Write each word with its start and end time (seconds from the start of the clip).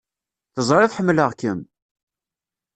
Teẓrid 0.55 0.91
ḥemmleɣ-kem! 0.97 1.59